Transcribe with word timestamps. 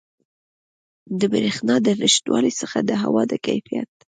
د 1.19 1.21
بریښنا 1.31 1.75
د 1.85 1.87
نشتوالي 2.01 2.51
څخه 2.61 2.77
د 2.89 2.91
هوا 3.03 3.23
د 3.31 3.33
کیفیت 3.45 3.91